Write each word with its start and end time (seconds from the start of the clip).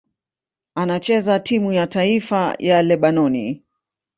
Anachezea 0.75 1.39
timu 1.39 1.73
ya 1.73 1.87
taifa 1.87 2.55
ya 2.59 2.83
Lebanoni. 2.83 3.63